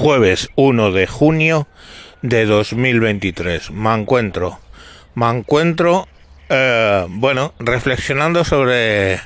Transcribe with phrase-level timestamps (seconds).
[0.00, 1.68] jueves 1 de junio
[2.22, 3.70] de 2023.
[3.70, 4.58] Me encuentro,
[5.14, 6.08] me encuentro,
[6.48, 9.20] eh, bueno, reflexionando sobre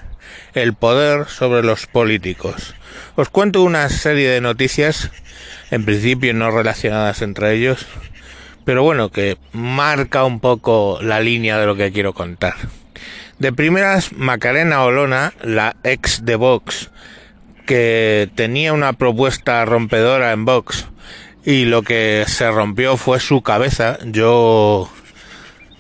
[0.52, 2.74] el poder, sobre los políticos.
[3.14, 5.12] Os cuento una serie de noticias,
[5.70, 7.86] en principio no relacionadas entre ellos,
[8.64, 12.54] pero bueno, que marca un poco la línea de lo que quiero contar.
[13.38, 16.90] De primeras, Macarena Olona, la ex de Vox,
[17.66, 20.86] que tenía una propuesta rompedora en Vox
[21.44, 23.98] y lo que se rompió fue su cabeza.
[24.04, 24.88] Yo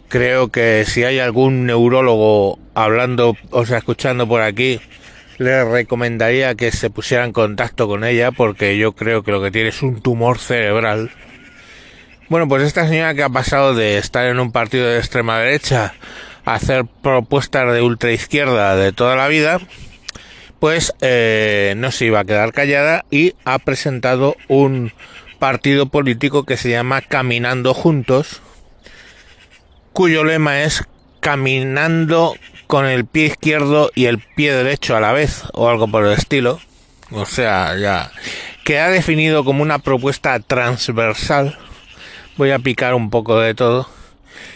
[0.08, 4.80] creo que si hay algún neurólogo hablando, o sea, escuchando por aquí,
[5.38, 9.50] le recomendaría que se pusiera en contacto con ella porque yo creo que lo que
[9.50, 11.10] tiene es un tumor cerebral.
[12.28, 15.94] Bueno, pues esta señora que ha pasado de estar en un partido de extrema derecha
[16.44, 19.60] a hacer propuestas de ultra izquierda de toda la vida,
[20.64, 20.94] pues
[21.76, 24.94] no se iba a quedar callada y ha presentado un
[25.38, 28.40] partido político que se llama Caminando Juntos,
[29.92, 30.82] cuyo lema es
[31.20, 32.34] Caminando
[32.66, 36.14] con el pie izquierdo y el pie derecho a la vez, o algo por el
[36.14, 36.58] estilo.
[37.10, 38.10] O sea, ya.
[38.64, 41.58] Que ha definido como una propuesta transversal.
[42.38, 43.86] Voy a picar un poco de todo.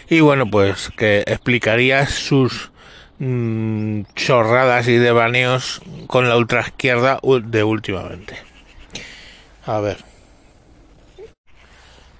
[0.09, 2.71] Y bueno, pues que explicaría sus
[3.19, 8.37] mmm, chorradas y devaneos con la ultraizquierda de últimamente.
[9.65, 9.97] A ver.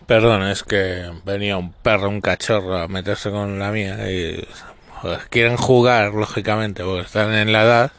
[0.05, 4.47] Perdón, es que venía un perro, un cachorro a meterse con la mía y
[5.30, 7.92] quieren jugar, lógicamente, porque están en la edad.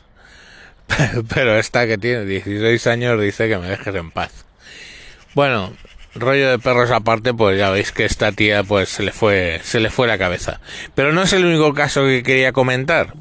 [1.35, 4.45] Pero esta que tiene 16 años dice que me dejes en paz.
[5.35, 5.73] Bueno,
[6.15, 9.81] rollo de perros aparte, pues ya veis que esta tía pues se le fue se
[9.81, 10.61] le fue la cabeza.
[10.95, 13.15] Pero no es el único caso que quería comentar.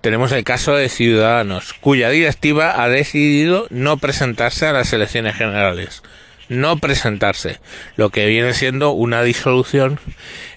[0.00, 6.02] Tenemos el caso de Ciudadanos, cuya directiva ha decidido no presentarse a las elecciones generales.
[6.48, 7.58] No presentarse,
[7.96, 9.98] lo que viene siendo una disolución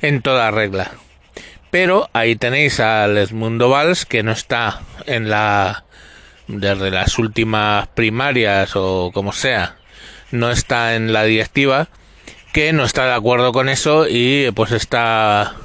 [0.02, 0.92] en toda regla.
[1.70, 5.86] Pero ahí tenéis al Edmundo Valls, que no está en la
[6.48, 9.78] desde las últimas primarias o como sea,
[10.32, 11.90] no está en la directiva,
[12.54, 15.56] que no está de acuerdo con eso y pues está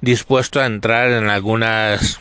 [0.00, 2.20] dispuesto a entrar en algunas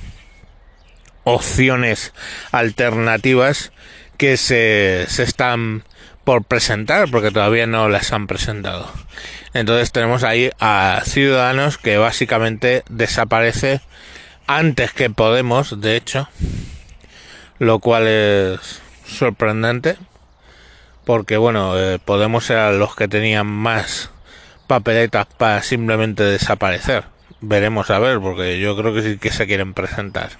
[1.23, 2.13] opciones
[2.51, 3.71] alternativas
[4.17, 5.83] que se, se están
[6.23, 8.91] por presentar porque todavía no las han presentado.
[9.53, 13.81] Entonces tenemos ahí a Ciudadanos que básicamente desaparece
[14.45, 16.27] antes que Podemos, de hecho,
[17.59, 19.97] lo cual es sorprendente
[21.05, 24.11] porque bueno, eh, Podemos ser los que tenían más
[24.67, 27.05] papeletas para simplemente desaparecer.
[27.41, 30.31] Veremos a ver, porque yo creo que sí que se quieren presentar.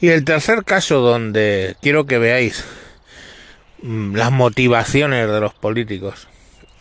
[0.00, 2.64] Y el tercer caso donde quiero que veáis
[3.82, 6.28] mm, las motivaciones de los políticos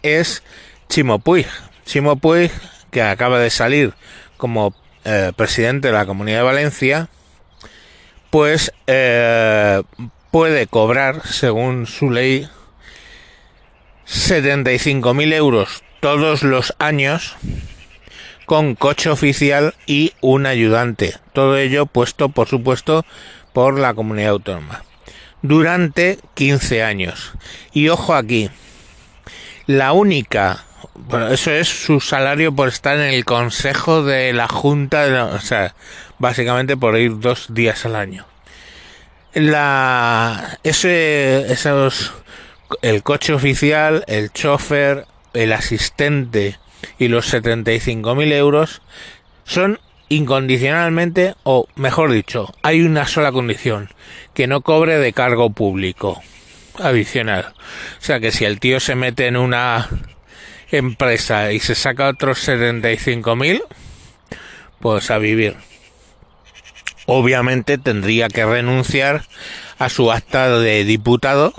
[0.02, 0.44] es
[0.90, 1.48] Chimo Puig.
[1.86, 2.52] Chimo Puig,
[2.90, 3.94] que acaba de salir
[4.38, 4.74] como
[5.04, 7.10] eh, presidente de la Comunidad de Valencia,
[8.30, 9.84] pues eh,
[10.32, 12.50] puede cobrar, según su ley,
[14.08, 17.36] 75.000 euros todos los años
[18.46, 21.16] con coche oficial y un ayudante.
[21.34, 23.06] Todo ello puesto, por supuesto,
[23.54, 24.84] por la comunidad autónoma.
[25.42, 27.34] Durante 15 años.
[27.74, 28.50] Y ojo aquí,
[29.68, 30.66] la única,
[31.30, 35.76] eso es su salario por estar en el consejo de la junta, o sea,
[36.20, 38.31] básicamente por ir dos días al año
[39.34, 42.14] la ese esos
[42.82, 46.58] el coche oficial, el chofer, el asistente
[46.98, 48.82] y los 75.000 euros
[49.44, 53.90] son incondicionalmente, o mejor dicho, hay una sola condición,
[54.34, 56.22] que no cobre de cargo público
[56.80, 57.54] adicional.
[58.00, 59.90] O sea que si el tío se mete en una
[60.72, 63.64] empresa y se saca otros 75.000,
[64.80, 65.56] pues a vivir
[67.06, 69.24] obviamente tendría que renunciar
[69.80, 71.54] a su acta de diputado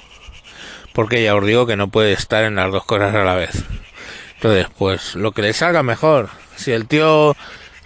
[0.93, 3.65] porque ya os digo que no puede estar en las dos cosas a la vez.
[4.35, 6.29] Entonces, pues lo que le salga mejor.
[6.57, 7.37] Si el tío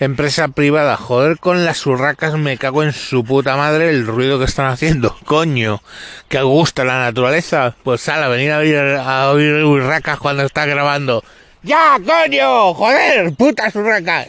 [0.00, 4.44] empresa privada, joder con las urracas, me cago en su puta madre el ruido que
[4.44, 5.16] están haciendo.
[5.24, 5.82] Coño,
[6.28, 7.76] que gusta la naturaleza.
[7.82, 11.22] Pues sal a venir a oír, a oír urracas cuando está grabando.
[11.62, 12.74] ¡Ya, coño!
[12.74, 13.34] ¡Joder!
[13.34, 14.28] ¡Putas urracas!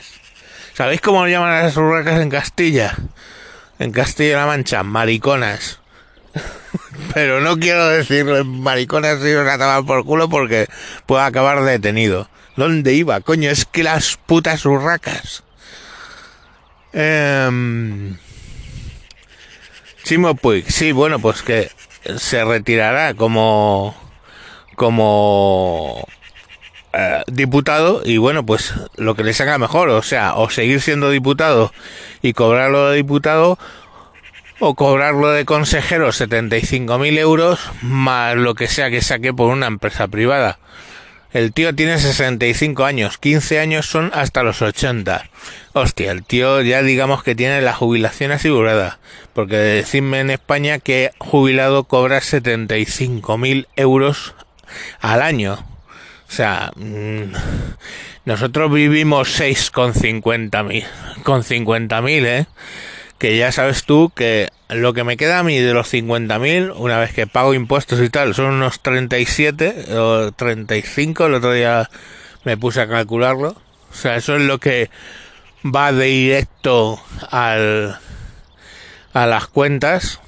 [0.77, 2.95] ¿Sabéis cómo llaman a las urracas en Castilla?
[3.79, 5.79] en Castilla-La Mancha, mariconas.
[7.15, 10.67] Pero no quiero decir mariconas y os a por culo porque
[11.07, 12.29] puedo acabar detenido.
[12.55, 13.21] ¿Dónde iba?
[13.21, 15.43] Coño, es que las putas urracas.
[16.93, 18.15] Eh...
[20.03, 21.71] Chimo Puig, sí, bueno, pues que
[22.17, 23.95] se retirará como
[24.75, 26.07] como
[26.99, 31.11] eh, diputado y bueno, pues lo que le salga mejor, o sea, o seguir siendo
[31.11, 31.71] diputado
[32.23, 33.59] y cobrarlo de diputado
[34.59, 40.07] o cobrarlo de consejero 75.000 euros más lo que sea que saque por una empresa
[40.07, 40.57] privada.
[41.33, 45.29] El tío tiene 65 años, 15 años son hasta los 80.
[45.73, 48.97] Hostia, el tío ya digamos que tiene la jubilación asegurada.
[49.33, 54.33] Porque decidme en España que jubilado cobra 75.000 euros
[54.99, 55.63] al año.
[56.27, 57.33] O sea, mm,
[58.25, 60.85] nosotros vivimos 6 con 50.000,
[61.23, 62.45] con 50.000, ¿eh?
[63.17, 66.99] Que ya sabes tú que lo que me queda a mí de los 50.000, una
[66.99, 71.89] vez que pago impuestos y tal, son unos 37 o 35, el otro día
[72.43, 73.55] me puse a calcularlo.
[73.89, 74.89] O sea, eso es lo que
[75.63, 77.01] va directo
[77.31, 77.97] al,
[79.13, 80.19] a las cuentas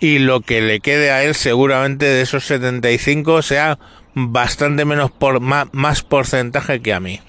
[0.00, 3.78] y lo que le quede a él seguramente de esos 75 sea
[4.14, 7.20] bastante menos por más, más porcentaje que a mí.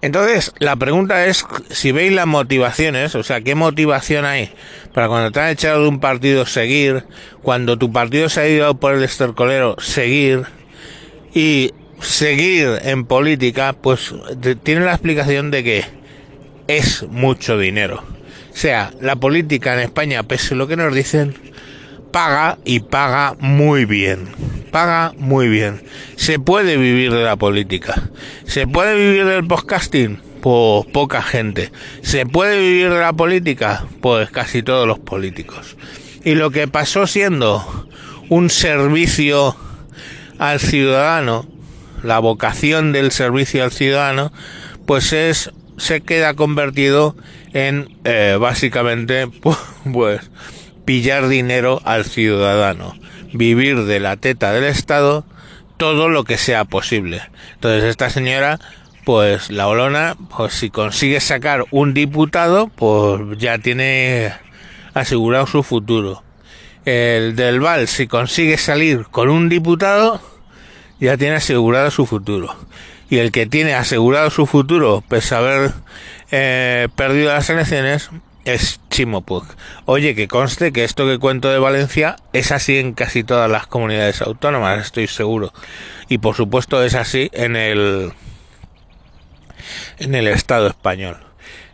[0.00, 4.50] Entonces, la pregunta es si veis las motivaciones, o sea, ¿qué motivación hay
[4.92, 7.04] para cuando te han echado de un partido seguir,
[7.42, 10.44] cuando tu partido se ha ido por el estercolero seguir
[11.34, 14.14] y seguir en política, pues
[14.62, 15.84] tiene la explicación de que
[16.68, 18.04] es mucho dinero.
[18.52, 21.34] O sea, la política en España, pese a lo que nos dicen,
[22.12, 24.28] paga y paga muy bien.
[24.74, 25.84] Paga muy bien.
[26.16, 28.10] Se puede vivir de la política.
[28.44, 30.20] Se puede vivir del podcasting.
[30.40, 31.70] Pues poca gente.
[32.02, 33.86] Se puede vivir de la política.
[34.00, 35.76] Pues casi todos los políticos.
[36.24, 37.88] Y lo que pasó siendo
[38.28, 39.56] un servicio
[40.40, 41.46] al ciudadano,
[42.02, 44.32] la vocación del servicio al ciudadano,
[44.86, 47.14] pues es se queda convertido
[47.52, 49.28] en eh, básicamente
[49.92, 50.20] pues
[50.84, 52.96] pillar dinero al ciudadano,
[53.34, 55.26] vivir de la teta del Estado
[55.76, 57.20] todo lo que sea posible.
[57.54, 58.58] Entonces esta señora,
[59.04, 64.32] pues la Olona, pues si consigue sacar un diputado, pues ya tiene
[64.94, 66.22] asegurado su futuro.
[66.84, 70.20] El del Val, si consigue salir con un diputado,
[71.00, 72.54] ya tiene asegurado su futuro.
[73.10, 75.72] Y el que tiene asegurado su futuro, pese a haber
[76.30, 78.10] eh, perdido las elecciones,
[78.44, 79.46] es Chimopuk.
[79.86, 83.66] Oye, que conste que esto que cuento de Valencia es así en casi todas las
[83.66, 85.52] comunidades autónomas, estoy seguro.
[86.08, 88.12] Y por supuesto es así en el
[89.98, 91.16] en el Estado español.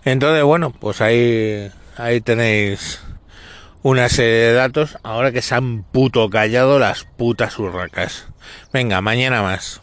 [0.05, 3.01] Entonces, bueno, pues ahí ahí tenéis
[3.83, 8.27] una serie de datos ahora que se han puto callado las putas urracas.
[8.73, 9.81] Venga, mañana más.